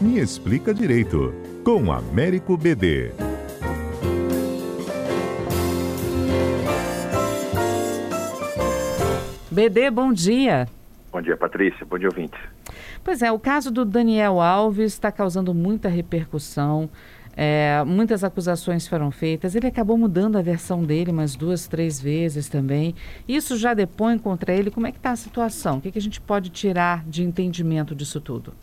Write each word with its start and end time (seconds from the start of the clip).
Me 0.00 0.20
Explica 0.20 0.72
Direito, 0.72 1.34
com 1.64 1.90
Américo 1.90 2.56
BD. 2.56 3.10
BD, 9.50 9.90
bom 9.90 10.12
dia. 10.12 10.68
Bom 11.10 11.20
dia, 11.20 11.36
Patrícia. 11.36 11.84
Bom 11.84 11.98
dia, 11.98 12.06
ouvintes. 12.06 12.38
Pois 13.02 13.22
é, 13.22 13.32
o 13.32 13.40
caso 13.40 13.72
do 13.72 13.84
Daniel 13.84 14.40
Alves 14.40 14.92
está 14.92 15.10
causando 15.10 15.52
muita 15.52 15.88
repercussão. 15.88 16.88
É, 17.36 17.82
muitas 17.84 18.22
acusações 18.22 18.86
foram 18.86 19.10
feitas. 19.10 19.56
Ele 19.56 19.66
acabou 19.66 19.98
mudando 19.98 20.38
a 20.38 20.42
versão 20.42 20.84
dele 20.84 21.10
umas 21.10 21.34
duas, 21.34 21.66
três 21.66 22.00
vezes 22.00 22.48
também. 22.48 22.94
Isso 23.26 23.56
já 23.56 23.74
depõe 23.74 24.16
contra 24.16 24.54
ele. 24.54 24.70
Como 24.70 24.86
é 24.86 24.92
que 24.92 24.98
está 24.98 25.10
a 25.10 25.16
situação? 25.16 25.78
O 25.78 25.80
que, 25.80 25.90
que 25.90 25.98
a 25.98 26.02
gente 26.02 26.20
pode 26.20 26.50
tirar 26.50 27.02
de 27.04 27.24
entendimento 27.24 27.96
disso 27.96 28.20
tudo? 28.20 28.54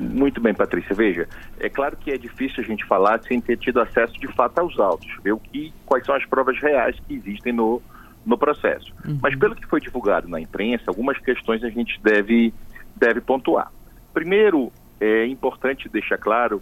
Muito 0.00 0.40
bem, 0.40 0.54
Patrícia. 0.54 0.94
Veja, 0.94 1.28
é 1.60 1.68
claro 1.68 1.96
que 1.96 2.10
é 2.10 2.18
difícil 2.18 2.62
a 2.62 2.66
gente 2.66 2.84
falar 2.84 3.20
sem 3.22 3.40
ter 3.40 3.56
tido 3.58 3.80
acesso 3.80 4.14
de 4.14 4.26
fato 4.28 4.58
aos 4.58 4.78
autos, 4.78 5.08
ver 5.22 5.32
o 5.32 5.38
que, 5.38 5.72
quais 5.86 6.04
são 6.04 6.14
as 6.14 6.24
provas 6.26 6.58
reais 6.58 6.96
que 7.06 7.14
existem 7.14 7.52
no, 7.52 7.80
no 8.26 8.36
processo. 8.36 8.92
Uhum. 9.06 9.18
Mas 9.22 9.36
pelo 9.36 9.54
que 9.54 9.66
foi 9.66 9.80
divulgado 9.80 10.28
na 10.28 10.40
imprensa, 10.40 10.84
algumas 10.88 11.18
questões 11.18 11.62
a 11.62 11.70
gente 11.70 12.00
deve, 12.02 12.52
deve 12.96 13.20
pontuar. 13.20 13.70
Primeiro, 14.12 14.72
é 15.00 15.26
importante 15.26 15.88
deixar 15.88 16.18
claro 16.18 16.60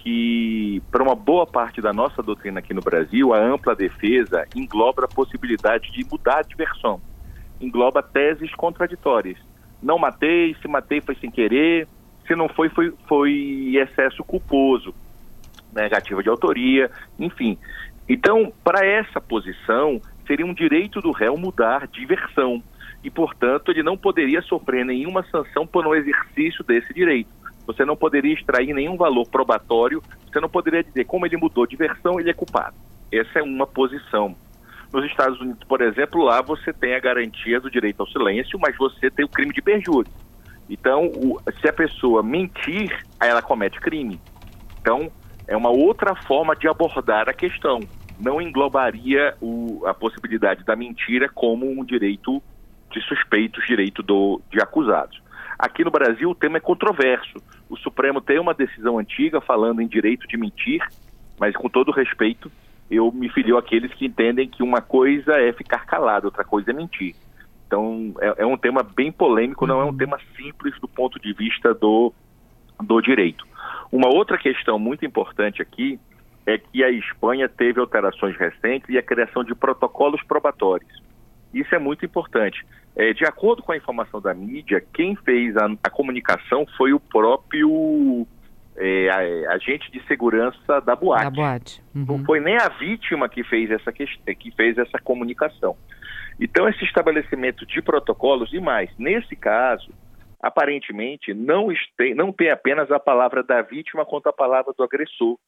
que, 0.00 0.82
para 0.90 1.02
uma 1.02 1.14
boa 1.14 1.46
parte 1.46 1.80
da 1.80 1.92
nossa 1.92 2.22
doutrina 2.22 2.60
aqui 2.60 2.72
no 2.72 2.80
Brasil, 2.80 3.32
a 3.34 3.38
ampla 3.38 3.74
defesa 3.74 4.46
engloba 4.54 5.04
a 5.04 5.08
possibilidade 5.08 5.90
de 5.90 6.04
mudar 6.04 6.42
de 6.42 6.54
versão, 6.54 7.00
engloba 7.60 8.02
teses 8.02 8.54
contraditórias. 8.54 9.38
Não 9.82 9.98
matei, 9.98 10.54
se 10.60 10.68
matei 10.68 11.00
foi 11.00 11.16
sem 11.16 11.30
querer, 11.30 11.88
se 12.26 12.34
não 12.34 12.48
foi, 12.48 12.68
foi, 12.68 12.92
foi 13.06 13.72
excesso 13.76 14.24
culposo, 14.24 14.94
negativa 15.72 16.22
de 16.22 16.28
autoria, 16.28 16.90
enfim. 17.18 17.58
Então, 18.08 18.52
para 18.62 18.86
essa 18.86 19.20
posição, 19.20 20.00
seria 20.26 20.46
um 20.46 20.54
direito 20.54 21.00
do 21.00 21.10
réu 21.10 21.36
mudar 21.36 21.86
de 21.86 22.04
versão 22.06 22.62
e, 23.02 23.10
portanto, 23.10 23.70
ele 23.70 23.82
não 23.82 23.96
poderia 23.96 24.42
sofrer 24.42 24.84
nenhuma 24.84 25.22
sanção 25.24 25.66
por 25.66 25.86
um 25.86 25.94
exercício 25.94 26.64
desse 26.64 26.92
direito 26.94 27.36
você 27.66 27.84
não 27.84 27.96
poderia 27.96 28.32
extrair 28.32 28.72
nenhum 28.72 28.96
valor 28.96 29.26
probatório, 29.28 30.02
você 30.30 30.40
não 30.40 30.48
poderia 30.48 30.84
dizer 30.84 31.04
como 31.04 31.26
ele 31.26 31.36
mudou 31.36 31.66
de 31.66 31.76
versão, 31.76 32.20
ele 32.20 32.30
é 32.30 32.34
culpado. 32.34 32.76
Essa 33.12 33.40
é 33.40 33.42
uma 33.42 33.66
posição. 33.66 34.36
Nos 34.92 35.04
Estados 35.04 35.40
Unidos, 35.40 35.64
por 35.64 35.82
exemplo, 35.82 36.22
lá 36.22 36.40
você 36.40 36.72
tem 36.72 36.94
a 36.94 37.00
garantia 37.00 37.60
do 37.60 37.70
direito 37.70 38.00
ao 38.00 38.06
silêncio, 38.06 38.58
mas 38.58 38.76
você 38.76 39.10
tem 39.10 39.24
o 39.24 39.28
crime 39.28 39.52
de 39.52 39.60
perjúrio. 39.60 40.10
Então, 40.68 41.06
o, 41.06 41.40
se 41.60 41.68
a 41.68 41.72
pessoa 41.72 42.22
mentir, 42.22 42.90
ela 43.20 43.42
comete 43.42 43.80
crime. 43.80 44.20
Então, 44.80 45.10
é 45.46 45.56
uma 45.56 45.70
outra 45.70 46.14
forma 46.14 46.54
de 46.56 46.68
abordar 46.68 47.28
a 47.28 47.32
questão. 47.32 47.80
Não 48.18 48.40
englobaria 48.40 49.34
o, 49.40 49.84
a 49.86 49.94
possibilidade 49.94 50.64
da 50.64 50.74
mentira 50.74 51.28
como 51.28 51.68
um 51.68 51.84
direito 51.84 52.42
de 52.90 53.00
suspeitos, 53.02 53.64
direito 53.66 54.02
do, 54.02 54.40
de 54.50 54.60
acusados. 54.60 55.20
Aqui 55.58 55.84
no 55.84 55.90
Brasil 55.90 56.30
o 56.30 56.34
tema 56.34 56.58
é 56.58 56.60
controverso. 56.60 57.38
O 57.68 57.76
Supremo 57.76 58.20
tem 58.20 58.38
uma 58.38 58.54
decisão 58.54 58.98
antiga 58.98 59.40
falando 59.40 59.80
em 59.80 59.86
direito 59.86 60.26
de 60.26 60.36
mentir, 60.36 60.82
mas 61.38 61.54
com 61.54 61.68
todo 61.68 61.92
respeito, 61.92 62.50
eu 62.90 63.10
me 63.10 63.28
filio 63.28 63.56
àqueles 63.56 63.92
que 63.94 64.06
entendem 64.06 64.48
que 64.48 64.62
uma 64.62 64.80
coisa 64.80 65.34
é 65.34 65.52
ficar 65.52 65.84
calado, 65.86 66.26
outra 66.26 66.44
coisa 66.44 66.70
é 66.70 66.74
mentir. 66.74 67.14
Então 67.66 68.14
é, 68.20 68.42
é 68.42 68.46
um 68.46 68.56
tema 68.56 68.82
bem 68.82 69.10
polêmico, 69.10 69.66
não 69.66 69.80
é 69.80 69.84
um 69.84 69.88
uhum. 69.88 69.96
tema 69.96 70.18
simples 70.36 70.78
do 70.80 70.88
ponto 70.88 71.18
de 71.20 71.32
vista 71.32 71.74
do, 71.74 72.12
do 72.82 73.00
direito. 73.00 73.46
Uma 73.90 74.08
outra 74.08 74.38
questão 74.38 74.78
muito 74.78 75.04
importante 75.04 75.62
aqui 75.62 75.98
é 76.44 76.58
que 76.58 76.84
a 76.84 76.90
Espanha 76.90 77.48
teve 77.48 77.80
alterações 77.80 78.36
recentes 78.36 78.88
e 78.88 78.96
a 78.96 79.02
criação 79.02 79.42
de 79.42 79.54
protocolos 79.54 80.22
probatórios. 80.22 81.02
Isso 81.52 81.74
é 81.74 81.78
muito 81.78 82.04
importante. 82.04 82.64
É, 82.94 83.12
de 83.12 83.24
acordo 83.24 83.62
com 83.62 83.72
a 83.72 83.76
informação 83.76 84.20
da 84.20 84.32
mídia, 84.32 84.82
quem 84.94 85.16
fez 85.16 85.56
a, 85.56 85.66
a 85.82 85.90
comunicação 85.90 86.64
foi 86.76 86.92
o 86.92 87.00
próprio 87.00 88.26
é, 88.76 89.46
a, 89.48 89.54
agente 89.54 89.90
de 89.90 90.02
segurança 90.06 90.80
da 90.80 90.94
boate. 90.94 91.24
Da 91.24 91.30
boate. 91.30 91.82
Uhum. 91.94 92.04
Não 92.06 92.24
foi 92.24 92.40
nem 92.40 92.56
a 92.56 92.68
vítima 92.68 93.28
que 93.28 93.42
fez 93.42 93.70
essa 93.70 93.92
que 93.92 94.50
fez 94.56 94.78
essa 94.78 94.98
comunicação. 94.98 95.76
Então 96.40 96.68
esse 96.68 96.84
estabelecimento 96.84 97.64
de 97.66 97.80
protocolos 97.80 98.52
e 98.52 98.60
mais, 98.60 98.90
nesse 98.98 99.34
caso, 99.34 99.90
aparentemente 100.42 101.32
não 101.32 101.68
tem, 101.96 102.14
não 102.14 102.32
tem 102.32 102.50
apenas 102.50 102.90
a 102.90 103.00
palavra 103.00 103.42
da 103.42 103.62
vítima 103.62 104.04
quanto 104.04 104.28
a 104.28 104.32
palavra 104.32 104.72
do 104.76 104.84
agressor, 104.84 105.38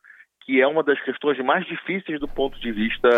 que 0.44 0.60
é 0.60 0.66
uma 0.66 0.82
das 0.82 1.00
questões 1.02 1.38
mais 1.44 1.66
difíceis 1.66 2.18
do 2.18 2.28
ponto 2.28 2.58
de 2.60 2.72
vista 2.72 3.08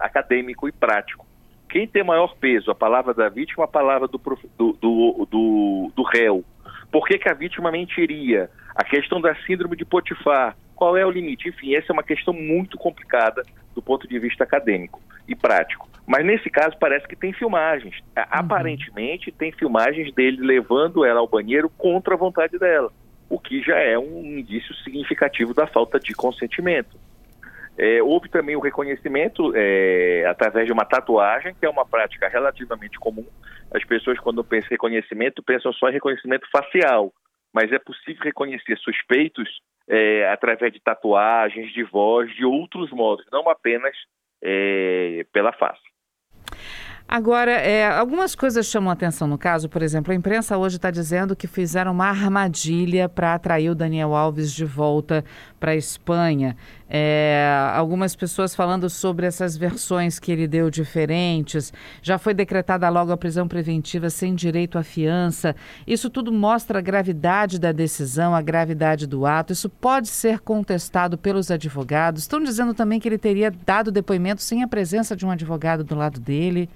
acadêmico 0.00 0.68
e 0.68 0.72
prático 0.72 1.26
quem 1.68 1.86
tem 1.86 2.02
maior 2.02 2.34
peso, 2.36 2.70
a 2.70 2.74
palavra 2.74 3.12
da 3.12 3.28
vítima 3.28 3.58
ou 3.58 3.64
a 3.64 3.68
palavra 3.68 4.08
do, 4.08 4.18
do, 4.56 4.72
do, 4.72 5.26
do, 5.30 5.92
do 5.94 6.02
réu? 6.02 6.44
Por 6.90 7.06
que, 7.06 7.18
que 7.18 7.28
a 7.28 7.34
vítima 7.34 7.70
mentiria? 7.70 8.48
A 8.74 8.84
questão 8.84 9.20
da 9.20 9.34
síndrome 9.44 9.76
de 9.76 9.84
Potifar, 9.84 10.56
qual 10.74 10.96
é 10.96 11.04
o 11.04 11.10
limite? 11.10 11.48
Enfim, 11.48 11.74
essa 11.74 11.86
é 11.90 11.92
uma 11.92 12.02
questão 12.02 12.32
muito 12.32 12.78
complicada 12.78 13.42
do 13.74 13.82
ponto 13.82 14.08
de 14.08 14.18
vista 14.18 14.44
acadêmico 14.44 15.00
e 15.28 15.34
prático. 15.34 15.88
Mas 16.06 16.24
nesse 16.24 16.48
caso 16.48 16.76
parece 16.78 17.06
que 17.08 17.16
tem 17.16 17.32
filmagens. 17.32 17.98
Uhum. 17.98 18.24
Aparentemente 18.30 19.32
tem 19.32 19.50
filmagens 19.52 20.14
dele 20.14 20.38
levando 20.40 21.04
ela 21.04 21.20
ao 21.20 21.26
banheiro 21.26 21.68
contra 21.68 22.14
a 22.14 22.18
vontade 22.18 22.58
dela, 22.58 22.92
o 23.28 23.38
que 23.38 23.60
já 23.62 23.78
é 23.78 23.98
um 23.98 24.22
indício 24.38 24.74
significativo 24.76 25.52
da 25.52 25.66
falta 25.66 25.98
de 25.98 26.14
consentimento. 26.14 26.96
É, 27.78 28.02
houve 28.02 28.28
também 28.30 28.56
o 28.56 28.60
reconhecimento 28.60 29.52
é, 29.54 30.24
através 30.26 30.64
de 30.66 30.72
uma 30.72 30.84
tatuagem, 30.84 31.54
que 31.54 31.66
é 31.66 31.68
uma 31.68 31.84
prática 31.84 32.26
relativamente 32.28 32.98
comum. 32.98 33.26
As 33.74 33.84
pessoas, 33.84 34.18
quando 34.18 34.42
pensam 34.42 34.68
em 34.68 34.70
reconhecimento, 34.70 35.42
pensam 35.42 35.72
só 35.74 35.90
em 35.90 35.92
reconhecimento 35.92 36.48
facial, 36.50 37.12
mas 37.52 37.70
é 37.72 37.78
possível 37.78 38.22
reconhecer 38.22 38.78
suspeitos 38.78 39.60
é, 39.88 40.28
através 40.30 40.72
de 40.72 40.80
tatuagens, 40.80 41.72
de 41.72 41.82
voz, 41.82 42.34
de 42.34 42.44
outros 42.44 42.90
modos, 42.90 43.26
não 43.30 43.48
apenas 43.50 43.94
é, 44.42 45.26
pela 45.32 45.52
face. 45.52 45.85
Agora, 47.08 47.52
é, 47.52 47.86
algumas 47.86 48.34
coisas 48.34 48.66
chamam 48.66 48.90
atenção 48.90 49.28
no 49.28 49.38
caso, 49.38 49.68
por 49.68 49.80
exemplo, 49.80 50.12
a 50.12 50.16
imprensa 50.16 50.58
hoje 50.58 50.74
está 50.74 50.90
dizendo 50.90 51.36
que 51.36 51.46
fizeram 51.46 51.92
uma 51.92 52.08
armadilha 52.08 53.08
para 53.08 53.32
atrair 53.32 53.70
o 53.70 53.76
Daniel 53.76 54.12
Alves 54.12 54.52
de 54.52 54.64
volta 54.64 55.24
para 55.60 55.70
a 55.70 55.76
Espanha. 55.76 56.56
É, 56.90 57.48
algumas 57.74 58.16
pessoas 58.16 58.56
falando 58.56 58.90
sobre 58.90 59.24
essas 59.24 59.56
versões 59.56 60.18
que 60.18 60.32
ele 60.32 60.48
deu 60.48 60.68
diferentes. 60.68 61.72
Já 62.02 62.18
foi 62.18 62.34
decretada 62.34 62.88
logo 62.88 63.12
a 63.12 63.16
prisão 63.16 63.46
preventiva 63.46 64.10
sem 64.10 64.34
direito 64.34 64.76
à 64.76 64.82
fiança. 64.82 65.54
Isso 65.86 66.10
tudo 66.10 66.32
mostra 66.32 66.80
a 66.80 66.82
gravidade 66.82 67.60
da 67.60 67.70
decisão, 67.70 68.34
a 68.34 68.42
gravidade 68.42 69.06
do 69.06 69.24
ato. 69.24 69.52
Isso 69.52 69.70
pode 69.70 70.08
ser 70.08 70.40
contestado 70.40 71.16
pelos 71.16 71.52
advogados. 71.52 72.22
Estão 72.22 72.42
dizendo 72.42 72.74
também 72.74 72.98
que 72.98 73.08
ele 73.08 73.18
teria 73.18 73.52
dado 73.64 73.92
depoimento 73.92 74.42
sem 74.42 74.64
a 74.64 74.68
presença 74.68 75.14
de 75.14 75.24
um 75.24 75.30
advogado 75.30 75.84
do 75.84 75.94
lado 75.94 76.18
dele. 76.18 76.68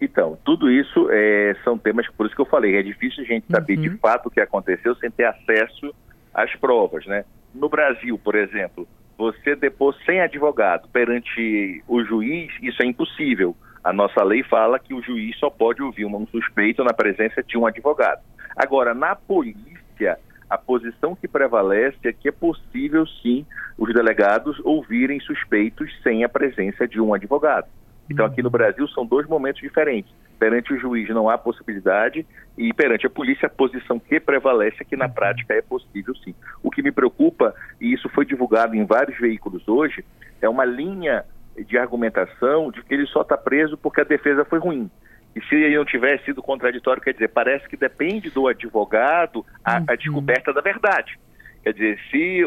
Então, 0.00 0.38
tudo 0.44 0.70
isso 0.70 1.08
é, 1.10 1.54
são 1.62 1.78
temas, 1.78 2.08
por 2.10 2.26
isso 2.26 2.34
que 2.34 2.40
eu 2.40 2.46
falei, 2.46 2.76
é 2.76 2.82
difícil 2.82 3.22
a 3.22 3.26
gente 3.26 3.46
saber 3.50 3.76
uhum. 3.76 3.82
de 3.82 3.90
fato 3.98 4.26
o 4.26 4.30
que 4.30 4.40
aconteceu 4.40 4.94
sem 4.96 5.10
ter 5.10 5.24
acesso 5.24 5.94
às 6.34 6.54
provas, 6.56 7.06
né? 7.06 7.24
No 7.54 7.68
Brasil, 7.68 8.18
por 8.18 8.34
exemplo, 8.34 8.88
você 9.16 9.54
depor 9.54 9.94
sem 10.06 10.20
advogado 10.20 10.88
perante 10.88 11.82
o 11.86 12.02
juiz, 12.02 12.50
isso 12.62 12.82
é 12.82 12.86
impossível. 12.86 13.54
A 13.82 13.92
nossa 13.92 14.22
lei 14.22 14.42
fala 14.42 14.78
que 14.78 14.94
o 14.94 15.02
juiz 15.02 15.38
só 15.38 15.50
pode 15.50 15.82
ouvir 15.82 16.04
um 16.04 16.26
suspeito 16.26 16.82
na 16.82 16.92
presença 16.92 17.42
de 17.42 17.56
um 17.56 17.66
advogado. 17.66 18.22
Agora, 18.56 18.94
na 18.94 19.14
polícia, 19.14 20.18
a 20.48 20.58
posição 20.58 21.14
que 21.14 21.28
prevalece 21.28 21.98
é 22.04 22.12
que 22.12 22.28
é 22.28 22.32
possível, 22.32 23.06
sim, 23.22 23.46
os 23.78 23.92
delegados 23.94 24.60
ouvirem 24.64 25.20
suspeitos 25.20 25.90
sem 26.02 26.24
a 26.24 26.28
presença 26.28 26.88
de 26.88 27.00
um 27.00 27.14
advogado. 27.14 27.68
Então, 28.10 28.26
aqui 28.26 28.42
no 28.42 28.50
Brasil, 28.50 28.86
são 28.88 29.06
dois 29.06 29.26
momentos 29.26 29.60
diferentes. 29.60 30.12
Perante 30.38 30.72
o 30.72 30.78
juiz 30.78 31.08
não 31.10 31.28
há 31.28 31.38
possibilidade 31.38 32.26
e 32.58 32.72
perante 32.72 33.06
a 33.06 33.10
polícia 33.10 33.46
a 33.46 33.50
posição 33.50 33.98
que 34.00 34.18
prevalece 34.18 34.78
é 34.80 34.84
que 34.84 34.96
na 34.96 35.08
prática 35.08 35.54
é 35.54 35.62
possível 35.62 36.14
sim. 36.16 36.34
O 36.62 36.70
que 36.70 36.82
me 36.82 36.90
preocupa, 36.90 37.54
e 37.80 37.92
isso 37.92 38.08
foi 38.08 38.24
divulgado 38.24 38.74
em 38.74 38.84
vários 38.84 39.18
veículos 39.18 39.66
hoje, 39.68 40.04
é 40.40 40.48
uma 40.48 40.64
linha 40.64 41.24
de 41.56 41.78
argumentação 41.78 42.70
de 42.70 42.82
que 42.82 42.94
ele 42.94 43.06
só 43.06 43.22
está 43.22 43.36
preso 43.36 43.76
porque 43.76 44.00
a 44.00 44.04
defesa 44.04 44.44
foi 44.44 44.58
ruim. 44.58 44.90
E 45.36 45.40
se 45.44 45.54
ele 45.54 45.76
não 45.76 45.84
tivesse 45.84 46.24
sido 46.24 46.42
contraditório, 46.42 47.02
quer 47.02 47.12
dizer, 47.12 47.28
parece 47.28 47.68
que 47.68 47.76
depende 47.76 48.30
do 48.30 48.48
advogado 48.48 49.44
a, 49.64 49.76
a 49.76 49.80
uhum. 49.80 49.96
descoberta 49.96 50.52
da 50.52 50.60
verdade. 50.60 51.18
Quer 51.62 51.74
dizer, 51.74 51.98
se 52.10 52.42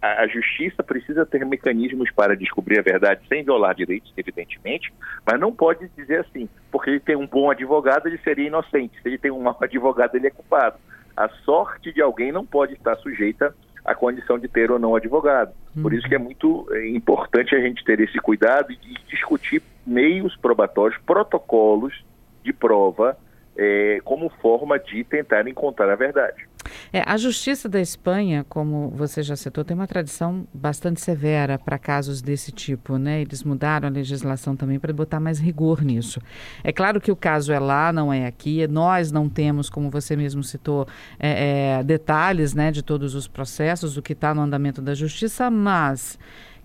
a, 0.00 0.22
a, 0.22 0.26
justiça 0.28 0.82
precisa 0.82 1.26
ter 1.26 1.44
mecanismos 1.44 2.08
para 2.12 2.36
descobrir 2.36 2.78
a 2.78 2.82
verdade 2.82 3.26
sem 3.28 3.42
violar 3.42 3.74
direitos, 3.74 4.12
evidentemente, 4.16 4.92
mas 5.26 5.40
não 5.40 5.52
pode 5.52 5.88
dizer 5.96 6.20
assim, 6.20 6.48
porque 6.70 6.90
ele 6.90 7.00
tem 7.00 7.16
um 7.16 7.26
bom 7.26 7.50
advogado, 7.50 8.06
ele 8.06 8.18
seria 8.18 8.46
inocente. 8.46 9.00
Se 9.02 9.08
ele 9.08 9.18
tem 9.18 9.32
um 9.32 9.42
mau 9.42 9.56
advogado, 9.60 10.14
ele 10.14 10.28
é 10.28 10.30
culpado. 10.30 10.76
a 11.16 11.28
sorte 11.44 11.92
de 11.92 12.00
alguém 12.00 12.30
não 12.30 12.46
pode 12.46 12.74
estar 12.74 12.96
sujeita 12.98 13.52
à 13.84 13.92
condição 13.92 14.38
de 14.38 14.46
ter 14.46 14.70
ou 14.70 14.78
não 14.78 14.94
advogado. 14.94 15.52
Por 15.82 15.92
isso 15.92 16.08
que 16.08 16.14
é 16.14 16.18
muito 16.18 16.68
é, 16.72 16.88
importante 16.88 17.54
a 17.56 17.60
gente 17.60 17.84
ter 17.84 17.98
esse 18.00 18.18
cuidado 18.18 18.72
e 18.72 18.76
discutir 19.08 19.62
meios 19.84 20.36
probatórios, 20.36 21.00
protocolos 21.04 22.04
de 22.44 22.52
prova 22.52 23.16
é, 23.56 24.00
como 24.04 24.28
forma 24.28 24.78
de 24.78 25.02
tentar 25.02 25.46
encontrar 25.48 25.90
a 25.90 25.96
verdade. 25.96 26.47
É, 26.92 27.02
a 27.04 27.16
Justiça 27.16 27.68
da 27.68 27.80
Espanha, 27.80 28.44
como 28.48 28.90
você 28.90 29.22
já 29.22 29.36
citou, 29.36 29.64
tem 29.64 29.74
uma 29.74 29.86
tradição 29.86 30.46
bastante 30.52 31.00
severa 31.00 31.58
para 31.58 31.78
casos 31.78 32.22
desse 32.22 32.50
tipo, 32.52 32.96
né? 32.96 33.20
Eles 33.20 33.42
mudaram 33.42 33.88
a 33.88 33.90
legislação 33.90 34.56
também 34.56 34.78
para 34.78 34.92
botar 34.92 35.20
mais 35.20 35.38
rigor 35.38 35.82
nisso. 35.82 36.20
É 36.62 36.72
claro 36.72 37.00
que 37.00 37.10
o 37.10 37.16
caso 37.16 37.52
é 37.52 37.58
lá, 37.58 37.92
não 37.92 38.12
é 38.12 38.26
aqui. 38.26 38.66
Nós 38.68 39.12
não 39.12 39.28
temos, 39.28 39.68
como 39.68 39.90
você 39.90 40.16
mesmo 40.16 40.42
citou, 40.42 40.86
é, 41.18 41.78
é, 41.78 41.82
detalhes 41.82 42.54
né, 42.54 42.70
de 42.70 42.82
todos 42.82 43.14
os 43.14 43.28
processos, 43.28 43.96
o 43.96 44.02
que 44.02 44.12
está 44.12 44.34
no 44.34 44.40
andamento 44.40 44.80
da 44.80 44.94
Justiça, 44.94 45.50
mas 45.50 46.18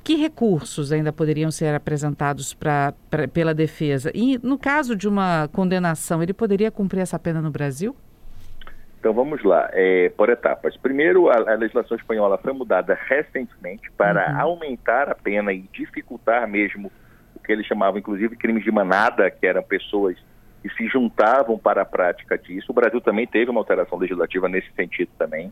que 0.04 0.16
recursos 0.16 0.92
ainda 0.92 1.14
poderiam 1.14 1.50
ser 1.50 1.74
apresentados 1.74 2.54
pra, 2.54 2.94
pra, 3.10 3.28
pela 3.28 3.54
defesa? 3.54 4.12
E 4.14 4.38
no 4.44 4.58
caso 4.58 4.96
de 4.96 5.08
uma 5.08 5.50
condenação, 5.54 6.22
ele 6.22 6.34
poderia 6.34 6.70
cumprir 6.70 7.00
essa 7.00 7.18
pena 7.18 7.42
no 7.42 7.50
Brasil? 7.50 7.96
Então 9.04 9.12
vamos 9.12 9.44
lá, 9.44 9.70
é, 9.74 10.08
por 10.16 10.30
etapas. 10.30 10.78
Primeiro, 10.78 11.30
a, 11.30 11.36
a, 11.36 11.56
legislação 11.56 11.98
espanhola 11.98 12.38
foi 12.38 12.54
mudada 12.54 12.98
recentemente 13.06 13.92
para 13.98 14.32
uhum. 14.32 14.40
aumentar 14.40 15.10
a 15.10 15.14
pena 15.14 15.52
e 15.52 15.66
dificultar 15.74 16.48
mesmo 16.48 16.90
o 17.36 17.40
que 17.42 17.52
eles 17.52 17.66
chamavam, 17.66 18.00
inclusive, 18.00 18.38
crimes 18.38 18.64
de 18.64 18.72
manada, 18.72 19.30
que 19.30 19.46
eram 19.46 19.62
pessoas 19.62 20.16
que 20.62 20.70
se 20.70 20.88
juntavam 20.88 21.60
para 21.60 21.82
a 21.82 21.86
prática 21.86 22.38
disso. 22.38 22.68
O 22.72 22.74
Brasil 22.74 23.02
também 23.02 23.28
teve 23.28 23.52
uma 23.52 23.60
alteração 23.60 23.98
legislativa 23.98 24.48
nesse 24.48 24.72
sentido 24.72 25.10
também, 25.20 25.52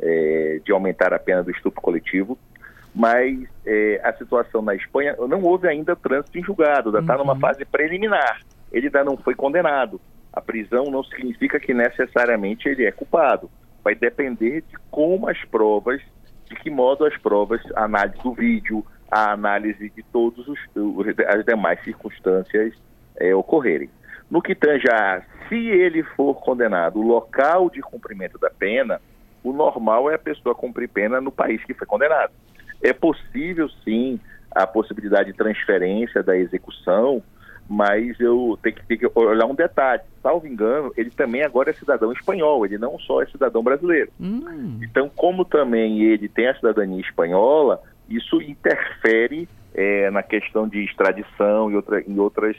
é, 0.00 0.60
de 0.64 0.70
aumentar 0.70 1.12
a 1.12 1.18
pena 1.18 1.42
do 1.42 1.50
estupro 1.50 1.82
coletivo 1.82 2.38
mas 2.94 3.48
é, 3.64 4.02
a 4.04 4.12
situação 4.12 4.60
na 4.60 4.74
Espanha 4.74 5.16
não 5.26 5.40
houve 5.42 5.66
ainda 5.66 5.96
trânsito 5.96 6.38
em 6.38 6.44
julgado, 6.44 6.90
ainda 6.90 7.00
está 7.00 7.14
uhum. 7.14 7.20
numa 7.20 7.40
fase 7.40 7.64
preliminar. 7.64 8.42
Ele 8.70 8.88
ainda 8.88 9.02
não 9.02 9.16
foi 9.16 9.34
condenado. 9.34 9.98
A 10.32 10.40
prisão 10.40 10.84
não 10.90 11.04
significa 11.04 11.60
que 11.60 11.74
necessariamente 11.74 12.68
ele 12.68 12.84
é 12.84 12.92
culpado. 12.92 13.50
Vai 13.84 13.94
depender 13.94 14.62
de 14.62 14.76
como 14.90 15.28
as 15.28 15.42
provas, 15.44 16.00
de 16.48 16.56
que 16.56 16.70
modo 16.70 17.04
as 17.04 17.16
provas, 17.18 17.60
a 17.74 17.84
análise 17.84 18.22
do 18.22 18.32
vídeo, 18.32 18.84
a 19.10 19.32
análise 19.32 19.90
de 19.90 20.02
todas 20.04 20.46
as 21.28 21.44
demais 21.44 21.82
circunstâncias 21.84 22.74
é, 23.16 23.34
ocorrerem. 23.34 23.90
No 24.30 24.40
que 24.40 24.54
tange 24.54 24.88
a, 24.88 25.22
se 25.48 25.56
ele 25.56 26.02
for 26.02 26.34
condenado, 26.36 26.98
o 26.98 27.06
local 27.06 27.68
de 27.68 27.82
cumprimento 27.82 28.38
da 28.38 28.48
pena, 28.48 29.00
o 29.44 29.52
normal 29.52 30.10
é 30.10 30.14
a 30.14 30.18
pessoa 30.18 30.54
cumprir 30.54 30.88
pena 30.88 31.20
no 31.20 31.30
país 31.30 31.62
que 31.64 31.74
foi 31.74 31.86
condenado. 31.86 32.32
É 32.82 32.94
possível, 32.94 33.68
sim, 33.84 34.18
a 34.50 34.66
possibilidade 34.66 35.32
de 35.32 35.36
transferência 35.36 36.22
da 36.22 36.36
execução, 36.36 37.22
mas 37.68 38.18
eu 38.20 38.58
tenho 38.62 38.74
que, 38.76 38.86
tenho 38.86 39.00
que, 39.00 39.18
olhar 39.18 39.46
um 39.46 39.54
detalhe. 39.54 40.02
Salvo 40.22 40.46
engano, 40.46 40.92
ele 40.96 41.10
também 41.10 41.42
agora 41.42 41.70
é 41.70 41.72
cidadão 41.72 42.12
espanhol, 42.12 42.64
ele 42.64 42.78
não 42.78 42.98
só 42.98 43.22
é 43.22 43.26
cidadão 43.26 43.62
brasileiro. 43.62 44.10
Hum. 44.20 44.78
Então, 44.82 45.10
como 45.14 45.44
também 45.44 46.02
ele 46.02 46.28
tem 46.28 46.48
a 46.48 46.54
cidadania 46.54 47.00
espanhola, 47.00 47.80
isso 48.08 48.40
interfere 48.42 49.48
é, 49.74 50.10
na 50.10 50.22
questão 50.22 50.68
de 50.68 50.84
extradição 50.84 51.70
e, 51.70 51.76
outra, 51.76 52.00
em, 52.02 52.18
outras, 52.18 52.56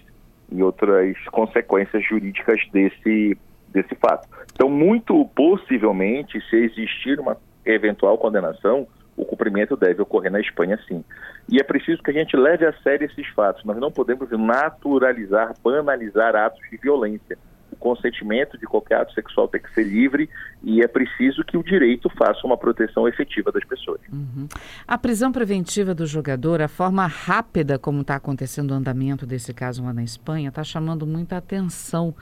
em 0.52 0.62
outras 0.62 1.18
consequências 1.26 2.04
jurídicas 2.06 2.60
desse, 2.72 3.38
desse 3.70 3.96
fato. 3.96 4.28
Então, 4.54 4.70
muito 4.70 5.26
possivelmente, 5.36 6.40
se 6.50 6.56
existir 6.56 7.20
uma 7.20 7.38
eventual 7.66 8.18
condenação, 8.18 8.88
o 9.16 9.26
cumprimento 9.26 9.76
deve 9.76 10.02
ocorrer 10.02 10.32
na 10.32 10.40
Espanha 10.40 10.80
sim. 10.88 11.04
E 11.50 11.60
é 11.60 11.64
preciso 11.64 12.02
que 12.02 12.12
a 12.12 12.14
gente 12.14 12.36
leve 12.36 12.66
a 12.66 12.74
sério 12.82 13.06
esses 13.06 13.28
fatos. 13.30 13.64
Nós 13.64 13.78
não 13.78 13.92
podemos 13.92 14.30
naturalizar, 14.32 15.54
banalizar 15.64 16.36
atos 16.36 16.62
de 16.70 16.78
violência. 16.78 17.38
O 17.72 17.76
consentimento 17.76 18.58
de 18.58 18.66
qualquer 18.66 19.02
ato 19.02 19.14
sexual 19.14 19.48
tem 19.48 19.62
que 19.62 19.74
ser 19.74 19.84
livre 19.84 20.30
e 20.64 20.82
é 20.82 20.88
preciso 20.88 21.44
que 21.44 21.58
o 21.58 21.64
direito 21.64 22.10
faça 22.10 22.46
uma 22.46 22.56
proteção 22.56 23.08
efetiva 23.08 23.52
das 23.52 23.64
pessoas. 23.66 24.00
Uhum. 24.12 24.48
A 24.88 24.98
prisão 24.98 25.32
preventiva 25.32 25.94
do 25.94 26.06
jogador, 26.06 26.62
a 26.62 26.68
forma 26.68 27.06
rápida 27.08 27.80
como 27.80 28.02
está 28.02 28.16
acontecendo 28.16 28.72
o 28.72 28.74
andamento 28.76 29.26
desse 29.26 29.54
caso 29.54 29.84
lá 29.84 29.92
na 29.92 30.04
Espanha, 30.04 30.50
está 30.50 30.64
chamando 30.64 31.06
muita 31.06 31.38
atenção 31.38 32.16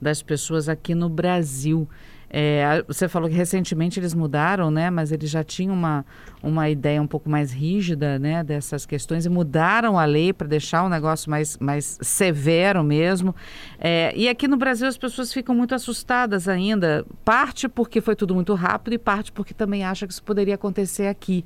das 0.00 0.22
pessoas 0.22 0.68
aqui 0.68 0.94
no 0.94 1.08
Brasil. 1.08 1.88
É, 2.30 2.84
você 2.86 3.08
falou 3.08 3.28
que 3.28 3.34
recentemente 3.34 3.98
eles 3.98 4.12
mudaram, 4.12 4.70
né? 4.70 4.90
Mas 4.90 5.12
eles 5.12 5.30
já 5.30 5.42
tinham 5.42 5.74
uma, 5.74 6.04
uma 6.42 6.68
ideia 6.68 7.00
um 7.00 7.06
pouco 7.06 7.28
mais 7.30 7.52
rígida, 7.52 8.18
né? 8.18 8.44
Dessas 8.44 8.84
questões 8.84 9.24
e 9.24 9.28
mudaram 9.28 9.98
a 9.98 10.04
lei 10.04 10.32
para 10.32 10.46
deixar 10.46 10.84
o 10.84 10.88
negócio 10.88 11.30
mais, 11.30 11.56
mais 11.58 11.98
severo 12.02 12.84
mesmo. 12.84 13.34
É, 13.78 14.12
e 14.14 14.28
aqui 14.28 14.46
no 14.46 14.56
Brasil 14.56 14.86
as 14.86 14.98
pessoas 14.98 15.32
ficam 15.32 15.54
muito 15.54 15.74
assustadas 15.74 16.48
ainda, 16.48 17.06
parte 17.24 17.68
porque 17.68 18.00
foi 18.00 18.14
tudo 18.14 18.34
muito 18.34 18.54
rápido 18.54 18.94
e 18.94 18.98
parte 18.98 19.32
porque 19.32 19.54
também 19.54 19.84
acha 19.84 20.06
que 20.06 20.12
isso 20.12 20.22
poderia 20.22 20.54
acontecer 20.54 21.06
aqui. 21.06 21.44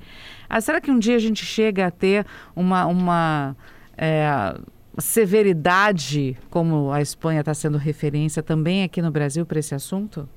Ah, 0.48 0.60
será 0.60 0.80
que 0.80 0.90
um 0.90 0.98
dia 0.98 1.16
a 1.16 1.20
gente 1.20 1.44
chega 1.44 1.86
a 1.86 1.90
ter 1.90 2.26
uma, 2.56 2.86
uma 2.86 3.56
é, 3.96 4.56
severidade, 4.98 6.36
como 6.50 6.90
a 6.90 7.00
Espanha 7.00 7.40
está 7.40 7.54
sendo 7.54 7.78
referência, 7.78 8.42
também 8.42 8.82
aqui 8.82 9.00
no 9.00 9.10
Brasil 9.10 9.46
para 9.46 9.58
esse 9.58 9.74
assunto? 9.74 10.28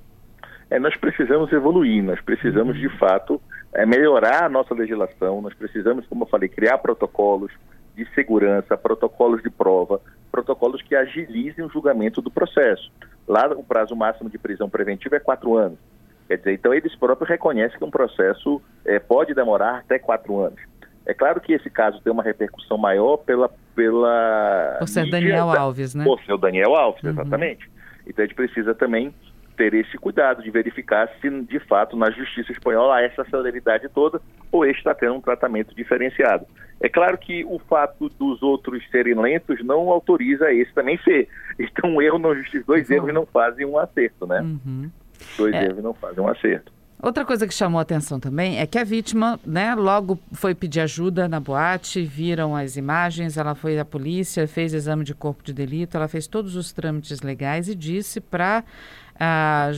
É, 0.69 0.79
nós 0.79 0.95
precisamos 0.97 1.51
evoluir, 1.51 2.03
nós 2.03 2.19
precisamos 2.21 2.77
de 2.77 2.89
fato 2.97 3.41
é, 3.73 3.85
melhorar 3.85 4.45
a 4.45 4.49
nossa 4.49 4.73
legislação, 4.73 5.41
nós 5.41 5.53
precisamos, 5.53 6.05
como 6.07 6.23
eu 6.23 6.27
falei, 6.27 6.49
criar 6.49 6.77
protocolos 6.79 7.51
de 7.95 8.05
segurança, 8.13 8.77
protocolos 8.77 9.41
de 9.41 9.49
prova, 9.49 10.01
protocolos 10.31 10.81
que 10.81 10.95
agilizem 10.95 11.63
o 11.63 11.69
julgamento 11.69 12.21
do 12.21 12.29
processo. 12.29 12.91
Lá 13.27 13.47
o 13.47 13.63
prazo 13.63 13.95
máximo 13.95 14.29
de 14.29 14.37
prisão 14.37 14.69
preventiva 14.69 15.15
é 15.15 15.19
quatro 15.19 15.55
anos. 15.55 15.79
Quer 16.27 16.37
dizer, 16.37 16.53
então 16.53 16.73
eles 16.73 16.95
próprios 16.95 17.29
reconhecem 17.29 17.77
que 17.77 17.83
um 17.83 17.91
processo 17.91 18.61
é, 18.83 18.99
pode 18.99 19.33
demorar 19.33 19.77
até 19.77 19.99
quatro 19.99 20.39
anos. 20.39 20.59
É 21.05 21.13
claro 21.13 21.39
que 21.39 21.53
esse 21.53 21.69
caso 21.69 22.01
tem 22.01 22.11
uma 22.11 22.23
repercussão 22.23 22.77
maior 22.77 23.17
pela. 23.17 23.49
pela 23.75 24.77
por 24.79 24.87
ser 24.87 25.07
Daniel 25.09 25.51
da, 25.51 25.59
Alves, 25.61 25.93
né? 25.93 26.03
Por 26.03 26.19
ser 26.23 26.33
o 26.33 26.37
Daniel 26.37 26.75
Alves, 26.75 27.03
uhum. 27.03 27.11
exatamente. 27.11 27.69
Então 28.07 28.23
a 28.23 28.27
gente 28.27 28.35
precisa 28.35 28.73
também 28.73 29.13
ter 29.55 29.73
esse 29.73 29.97
cuidado 29.97 30.43
de 30.43 30.51
verificar 30.51 31.09
se 31.21 31.29
de 31.29 31.59
fato 31.59 31.95
na 31.95 32.11
justiça 32.11 32.51
espanhola 32.51 32.95
há 32.95 33.01
essa 33.01 33.23
celeridade 33.25 33.89
toda 33.89 34.21
ou 34.51 34.65
este 34.65 34.77
está 34.79 34.93
tendo 34.93 35.15
um 35.15 35.21
tratamento 35.21 35.75
diferenciado. 35.75 36.45
É 36.81 36.89
claro 36.89 37.17
que 37.17 37.45
o 37.45 37.57
fato 37.59 38.09
dos 38.09 38.43
outros 38.43 38.83
serem 38.91 39.15
lentos 39.15 39.63
não 39.63 39.89
autoriza 39.89 40.51
esse 40.51 40.73
também 40.73 40.97
ser. 40.99 41.27
Então 41.57 41.89
um 41.89 42.01
erro 42.01 42.19
não 42.19 42.35
justifica, 42.35 42.65
dois 42.67 42.89
uhum. 42.89 42.95
erros 42.95 43.13
não 43.13 43.25
fazem 43.25 43.65
um 43.65 43.77
acerto, 43.77 44.27
né? 44.27 44.41
Uhum. 44.41 44.91
Dois 45.37 45.55
é. 45.55 45.65
erros 45.65 45.81
não 45.81 45.93
fazem 45.93 46.21
um 46.21 46.27
acerto. 46.27 46.75
Outra 47.01 47.23
coisa 47.23 47.45
que 47.45 47.53
chamou 47.53 47.77
a 47.77 47.81
atenção 47.81 48.19
também 48.19 48.59
é 48.59 48.65
que 48.65 48.79
a 48.79 48.83
vítima, 48.83 49.39
né, 49.45 49.75
logo 49.75 50.17
foi 50.31 50.55
pedir 50.55 50.79
ajuda 50.79 51.27
na 51.27 51.39
boate, 51.39 52.03
viram 52.03 52.55
as 52.55 52.77
imagens, 52.77 53.37
ela 53.37 53.53
foi 53.53 53.77
à 53.77 53.85
polícia, 53.85 54.47
fez 54.47 54.73
exame 54.73 55.03
de 55.03 55.13
corpo 55.13 55.43
de 55.43 55.53
delito, 55.53 55.97
ela 55.97 56.07
fez 56.07 56.25
todos 56.25 56.55
os 56.55 56.71
trâmites 56.71 57.21
legais 57.21 57.67
e 57.69 57.75
disse 57.75 58.19
para 58.19 58.63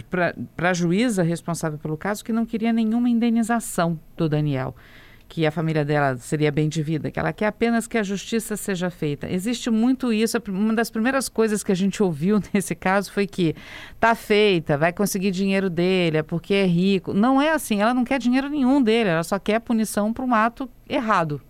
para 0.10 0.70
a 0.70 0.74
juíza 0.74 1.24
responsável 1.24 1.78
pelo 1.78 1.98
caso 1.98 2.24
que 2.24 2.34
não 2.34 2.46
queria 2.46 2.74
nenhuma 2.74 3.10
indenização 3.10 4.00
do 4.16 4.28
Daniel, 4.28 4.76
que 5.30 5.46
a 5.46 5.52
família 5.52 5.84
dela 5.84 6.16
seria 6.18 6.52
bem 6.52 6.70
de 6.70 6.82
vida, 6.82 7.12
que 7.12 7.20
ela 7.20 7.34
quer 7.34 7.48
apenas 7.48 7.86
que 7.86 7.98
a 7.98 8.04
justiça 8.04 8.56
seja 8.56 8.90
feita. 8.90 9.30
Existe 9.30 9.70
muito 9.70 10.12
isso. 10.12 10.38
Uma 10.48 10.74
das 10.74 10.90
primeiras 10.90 11.28
coisas 11.28 11.64
que 11.64 11.72
a 11.72 11.76
gente 11.76 12.02
ouviu 12.02 12.42
nesse 12.54 12.74
caso 12.74 13.12
foi 13.12 13.28
que 13.28 13.54
tá 14.00 14.16
feita, 14.16 14.78
vai 14.78 14.94
conseguir 14.94 15.32
dinheiro 15.32 15.70
dele, 15.70 16.18
é 16.18 16.24
porque 16.24 16.54
é 16.54 16.66
rico. 16.66 17.14
Não 17.14 17.42
é 17.42 17.52
assim, 17.52 17.82
ela 17.82 17.94
não 17.94 18.04
quer 18.04 18.20
dinheiro 18.20 18.50
nenhum 18.50 18.82
dele, 18.82 19.10
ela 19.10 19.24
só 19.24 19.38
quer 19.38 19.60
punição 19.60 20.14
para 20.14 20.26
um 20.26 20.34
ato 20.34 20.70
errado. 20.88 21.42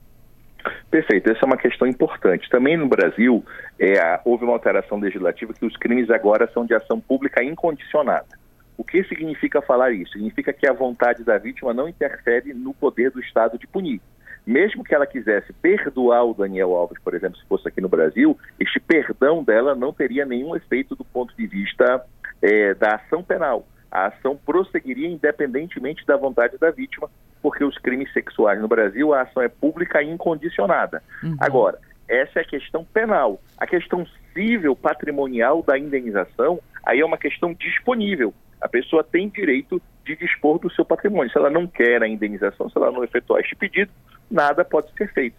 Perfeito, 0.90 1.32
essa 1.32 1.42
é 1.44 1.46
uma 1.46 1.58
questão 1.58 1.88
importante. 1.88 2.50
Também 2.50 2.78
no 2.78 2.88
Brasil, 2.88 3.44
é, 3.80 4.20
houve 4.26 4.44
uma 4.44 4.54
alteração 4.54 5.00
legislativa 5.00 5.54
que 5.54 5.66
os 5.66 5.76
crimes 5.78 6.10
agora 6.10 6.50
são 6.54 6.66
de 6.66 6.74
ação 6.74 7.00
pública 7.00 7.44
incondicionada. 7.44 8.38
O 8.78 8.84
que 8.84 9.04
significa 9.04 9.62
falar 9.62 9.92
isso? 9.92 10.14
Significa 10.14 10.54
que 10.54 10.68
a 10.68 10.74
vontade 10.74 11.24
da 11.24 11.38
vítima 11.38 11.74
não 11.74 11.90
interfere 11.90 12.54
no 12.54 12.74
poder 12.74 13.12
do 13.12 13.20
Estado 13.20 13.58
de 13.58 13.68
punir. 13.68 14.00
Mesmo 14.46 14.84
que 14.84 14.96
ela 14.96 15.06
quisesse 15.06 15.52
perdoar 15.54 16.24
o 16.24 16.34
Daniel 16.34 16.74
Alves, 16.74 17.02
por 17.04 17.14
exemplo, 17.14 17.38
se 17.38 17.46
fosse 17.48 17.68
aqui 17.68 17.82
no 17.82 17.90
Brasil, 17.90 18.38
este 18.60 18.80
perdão 18.80 19.44
dela 19.44 19.76
não 19.76 19.92
teria 19.92 20.26
nenhum 20.26 20.56
efeito 20.56 20.96
do 20.96 21.04
ponto 21.04 21.36
de 21.36 21.46
vista 21.48 22.06
é, 22.42 22.74
da 22.76 22.96
ação 22.96 23.24
penal 23.24 23.66
a 23.92 24.08
ação 24.08 24.38
prosseguiria 24.38 25.08
independentemente 25.08 26.06
da 26.06 26.18
vontade 26.18 26.58
da 26.58 26.72
vítima, 26.72 27.10
porque 27.42 27.64
os 27.64 27.78
crimes 27.78 28.12
sexuais 28.14 28.60
no 28.60 28.68
Brasil, 28.68 29.14
a 29.14 29.22
ação 29.22 29.42
é 29.42 29.48
pública 29.48 30.02
e 30.02 30.10
incondicionada. 30.10 31.02
Uhum. 31.24 31.38
Agora, 31.40 31.80
essa 32.08 32.40
é 32.40 32.42
a 32.42 32.46
questão 32.46 32.86
penal. 32.86 33.40
A 33.58 33.68
questão 33.68 34.06
civil, 34.34 34.76
patrimonial 34.76 35.64
da 35.64 35.78
indenização, 35.78 36.60
aí 36.86 37.00
é 37.00 37.06
uma 37.06 37.18
questão 37.18 37.54
disponível. 37.54 38.34
A 38.62 38.68
pessoa 38.68 39.04
tem 39.04 39.30
direito 39.30 39.82
de 40.06 40.16
dispor 40.16 40.58
do 40.60 40.72
seu 40.72 40.86
patrimônio. 40.86 41.32
Se 41.32 41.38
ela 41.38 41.50
não 41.50 41.68
quer 41.68 42.02
a 42.02 42.08
indenização, 42.08 42.70
se 42.70 42.78
ela 42.78 42.92
não 42.92 43.04
efetuar 43.04 43.42
este 43.42 43.56
pedido, 43.56 43.92
nada 44.32 44.64
pode 44.64 44.92
ser 44.94 45.12
feito. 45.14 45.36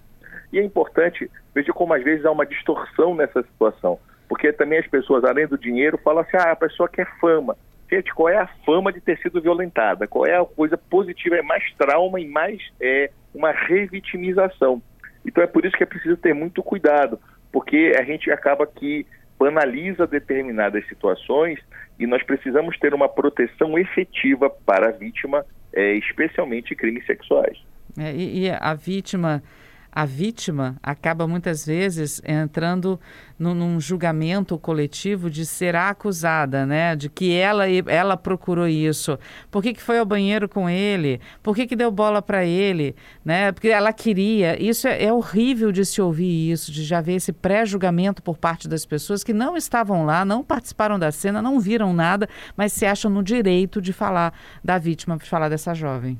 E 0.52 0.58
é 0.58 0.62
importante, 0.62 1.30
veja 1.54 1.72
como 1.72 1.94
às 1.94 2.02
vezes 2.02 2.24
há 2.24 2.30
uma 2.30 2.46
distorção 2.46 3.14
nessa 3.14 3.42
situação, 3.42 3.98
porque 4.28 4.52
também 4.52 4.78
as 4.78 4.86
pessoas, 4.86 5.24
além 5.24 5.46
do 5.46 5.58
dinheiro, 5.58 5.98
falam 5.98 6.20
assim: 6.20 6.36
ah, 6.36 6.52
a 6.52 6.56
pessoa 6.56 6.88
quer 6.88 7.08
fama. 7.18 7.56
Gente, 7.90 8.12
qual 8.14 8.28
é 8.28 8.36
a 8.36 8.46
fama 8.66 8.92
de 8.92 9.00
ter 9.00 9.18
sido 9.18 9.40
violentada? 9.40 10.06
Qual 10.06 10.26
é 10.26 10.36
a 10.36 10.44
coisa 10.44 10.76
positiva? 10.76 11.36
É 11.36 11.42
mais 11.42 11.64
trauma 11.76 12.20
e 12.20 12.28
mais 12.28 12.60
é, 12.80 13.10
uma 13.34 13.50
revitimização. 13.50 14.82
Então 15.24 15.42
é 15.42 15.46
por 15.46 15.64
isso 15.64 15.76
que 15.76 15.82
é 15.82 15.86
preciso 15.86 16.16
ter 16.16 16.34
muito 16.34 16.62
cuidado, 16.62 17.18
porque 17.50 17.92
a 17.98 18.02
gente 18.02 18.30
acaba 18.30 18.66
que 18.66 19.06
banaliza 19.38 20.06
determinadas 20.06 20.86
situações 20.88 21.58
e 21.98 22.06
nós 22.06 22.22
precisamos 22.22 22.78
ter 22.78 22.92
uma 22.92 23.08
proteção 23.08 23.78
efetiva 23.78 24.50
para 24.50 24.88
a 24.88 24.92
vítima, 24.92 25.44
é, 25.72 25.94
especialmente 25.94 26.74
crimes 26.74 27.06
sexuais. 27.06 27.58
É, 27.98 28.12
e, 28.12 28.46
e 28.46 28.50
a 28.50 28.74
vítima 28.74 29.42
a 29.90 30.04
vítima 30.04 30.76
acaba 30.82 31.26
muitas 31.26 31.64
vezes 31.66 32.20
entrando 32.24 33.00
num, 33.38 33.54
num, 33.54 33.80
julgamento 33.80 34.58
coletivo 34.58 35.30
de 35.30 35.46
ser 35.46 35.74
acusada, 35.76 36.66
né? 36.66 36.94
De 36.94 37.08
que 37.08 37.34
ela, 37.34 37.64
ela 37.68 38.16
procurou 38.16 38.66
isso. 38.66 39.18
Por 39.50 39.62
que, 39.62 39.72
que 39.72 39.82
foi 39.82 39.98
ao 39.98 40.04
banheiro 40.04 40.48
com 40.48 40.68
ele? 40.68 41.20
Por 41.42 41.54
que, 41.54 41.66
que 41.66 41.76
deu 41.76 41.90
bola 41.90 42.20
para 42.20 42.44
ele? 42.44 42.94
Né? 43.24 43.50
Porque 43.52 43.68
ela 43.68 43.92
queria. 43.92 44.60
Isso 44.62 44.86
é, 44.86 45.04
é, 45.04 45.12
horrível 45.12 45.72
de 45.72 45.84
se 45.84 46.00
ouvir 46.00 46.50
isso, 46.50 46.70
de 46.70 46.84
já 46.84 47.00
ver 47.00 47.14
esse 47.14 47.32
pré-julgamento 47.32 48.22
por 48.22 48.36
parte 48.36 48.68
das 48.68 48.84
pessoas 48.84 49.24
que 49.24 49.32
não 49.32 49.56
estavam 49.56 50.04
lá, 50.04 50.24
não 50.24 50.44
participaram 50.44 50.98
da 50.98 51.10
cena, 51.10 51.40
não 51.40 51.60
viram 51.60 51.92
nada, 51.92 52.28
mas 52.56 52.72
se 52.72 52.84
acham 52.84 53.10
no 53.10 53.22
direito 53.22 53.80
de 53.80 53.92
falar 53.92 54.34
da 54.62 54.78
vítima, 54.78 55.16
de 55.16 55.28
falar 55.28 55.48
dessa 55.48 55.74
jovem. 55.74 56.18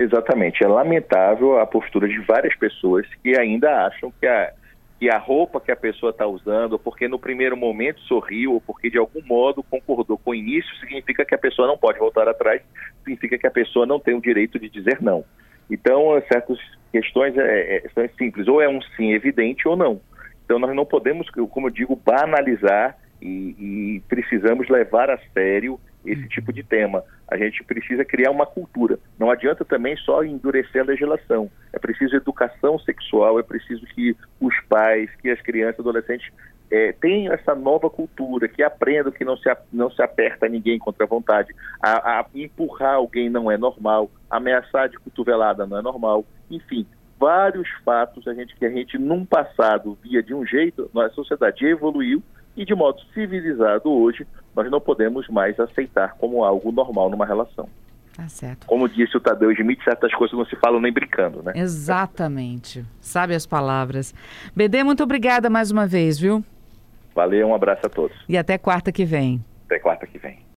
Exatamente. 0.00 0.64
É 0.64 0.66
lamentável 0.66 1.58
a 1.58 1.66
postura 1.66 2.08
de 2.08 2.18
várias 2.20 2.56
pessoas 2.56 3.06
que 3.22 3.38
ainda 3.38 3.84
acham 3.86 4.10
que 4.18 4.26
a, 4.26 4.50
que 4.98 5.10
a 5.10 5.18
roupa 5.18 5.60
que 5.60 5.70
a 5.70 5.76
pessoa 5.76 6.08
está 6.08 6.26
usando, 6.26 6.78
porque 6.78 7.06
no 7.06 7.18
primeiro 7.18 7.54
momento 7.54 8.00
sorriu, 8.00 8.54
ou 8.54 8.62
porque 8.62 8.88
de 8.88 8.96
algum 8.96 9.20
modo 9.22 9.62
concordou 9.62 10.16
com 10.16 10.30
o 10.30 10.34
início, 10.34 10.74
significa 10.76 11.22
que 11.22 11.34
a 11.34 11.38
pessoa 11.38 11.68
não 11.68 11.76
pode 11.76 11.98
voltar 11.98 12.26
atrás, 12.26 12.62
significa 13.00 13.36
que 13.36 13.46
a 13.46 13.50
pessoa 13.50 13.84
não 13.84 14.00
tem 14.00 14.14
o 14.14 14.22
direito 14.22 14.58
de 14.58 14.70
dizer 14.70 15.02
não. 15.02 15.22
Então, 15.70 16.18
certas 16.32 16.58
questões 16.90 17.36
é, 17.36 17.86
são 17.94 18.08
simples, 18.16 18.48
ou 18.48 18.62
é 18.62 18.68
um 18.70 18.80
sim 18.96 19.12
evidente 19.12 19.68
ou 19.68 19.76
não. 19.76 20.00
Então, 20.46 20.58
nós 20.58 20.74
não 20.74 20.86
podemos, 20.86 21.28
como 21.28 21.66
eu 21.66 21.70
digo, 21.70 21.94
banalizar 21.94 22.96
e, 23.20 23.54
e 23.58 24.02
precisamos 24.08 24.66
levar 24.70 25.10
a 25.10 25.18
sério 25.34 25.78
esse 26.04 26.28
tipo 26.28 26.52
de 26.52 26.62
tema. 26.62 27.04
A 27.28 27.36
gente 27.36 27.62
precisa 27.64 28.04
criar 28.04 28.30
uma 28.30 28.46
cultura. 28.46 28.98
Não 29.18 29.30
adianta 29.30 29.64
também 29.64 29.96
só 29.96 30.24
endurecer 30.24 30.82
a 30.82 30.86
legislação. 30.86 31.50
É 31.72 31.78
preciso 31.78 32.16
educação 32.16 32.78
sexual, 32.78 33.38
é 33.38 33.42
preciso 33.42 33.84
que 33.86 34.16
os 34.40 34.54
pais, 34.68 35.10
que 35.20 35.30
as 35.30 35.40
crianças, 35.40 35.80
adolescentes 35.80 36.30
é, 36.70 36.92
tenham 36.92 37.34
essa 37.34 37.54
nova 37.54 37.90
cultura, 37.90 38.48
que 38.48 38.62
aprendam 38.62 39.12
que 39.12 39.24
não 39.24 39.36
se, 39.36 39.50
não 39.72 39.90
se 39.90 40.00
aperta 40.02 40.48
ninguém 40.48 40.78
contra 40.78 41.04
a 41.04 41.08
vontade. 41.08 41.54
A, 41.82 42.20
a 42.20 42.26
empurrar 42.34 42.94
alguém 42.94 43.28
não 43.28 43.50
é 43.50 43.58
normal, 43.58 44.10
ameaçar 44.30 44.88
de 44.88 44.98
cotovelada 44.98 45.66
não 45.66 45.78
é 45.78 45.82
normal. 45.82 46.24
Enfim, 46.50 46.86
vários 47.18 47.68
fatos 47.84 48.26
a 48.28 48.34
gente, 48.34 48.54
que 48.56 48.64
a 48.64 48.70
gente 48.70 48.96
num 48.96 49.24
passado 49.24 49.98
via 50.02 50.22
de 50.22 50.32
um 50.32 50.46
jeito, 50.46 50.90
a 50.96 51.10
sociedade 51.10 51.66
evoluiu 51.66 52.22
e 52.56 52.64
de 52.64 52.74
modo 52.74 53.00
civilizado 53.12 53.90
hoje 53.90 54.26
nós 54.54 54.70
não 54.70 54.80
podemos 54.80 55.28
mais 55.28 55.58
aceitar 55.58 56.14
como 56.18 56.44
algo 56.44 56.72
normal 56.72 57.10
numa 57.10 57.26
relação. 57.26 57.68
Tá 58.16 58.28
certo. 58.28 58.66
Como 58.66 58.88
disse 58.88 59.16
o 59.16 59.20
Tadeu 59.20 59.54
Schmidt, 59.54 59.82
certas 59.82 60.12
coisas 60.12 60.36
não 60.36 60.44
se 60.44 60.56
falam 60.56 60.80
nem 60.80 60.92
brincando, 60.92 61.42
né? 61.42 61.52
Exatamente. 61.54 62.84
Sabe 63.00 63.34
as 63.34 63.46
palavras. 63.46 64.14
BD, 64.54 64.84
muito 64.84 65.02
obrigada 65.02 65.48
mais 65.48 65.70
uma 65.70 65.86
vez, 65.86 66.18
viu? 66.18 66.44
Valeu, 67.14 67.48
um 67.48 67.54
abraço 67.54 67.86
a 67.86 67.88
todos. 67.88 68.16
E 68.28 68.36
até 68.36 68.58
quarta 68.58 68.92
que 68.92 69.04
vem. 69.04 69.42
Até 69.66 69.78
quarta 69.78 70.06
que 70.06 70.18